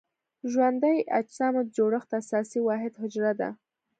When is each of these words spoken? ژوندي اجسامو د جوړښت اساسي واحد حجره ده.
ژوندي 0.51 0.95
اجسامو 1.19 1.61
د 1.65 1.69
جوړښت 1.75 2.09
اساسي 2.21 2.59
واحد 2.63 2.93
حجره 3.01 3.31
ده. 3.39 3.49